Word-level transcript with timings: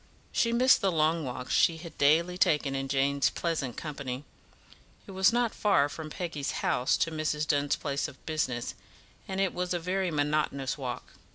She 0.31 0.51
missed 0.51 0.81
the 0.81 0.91
long 0.91 1.23
walks 1.25 1.53
she 1.53 1.77
had 1.77 1.95
daily 1.99 2.35
taken 2.35 2.73
in 2.73 2.87
Jane's 2.87 3.29
pleasant 3.29 3.77
company. 3.77 4.25
It 5.05 5.11
was 5.11 5.31
not 5.31 5.53
far 5.53 5.87
from 5.89 6.09
Peggy's 6.09 6.53
house 6.65 6.97
to 6.97 7.11
Mrs. 7.11 7.47
Dunn's 7.47 7.75
place 7.75 8.07
of 8.07 8.25
business, 8.25 8.73
and 9.27 9.39
it 9.39 9.53
was 9.53 9.75
a 9.75 9.79
very 9.79 10.09
monotonous 10.09 10.75
walk. 10.75 11.13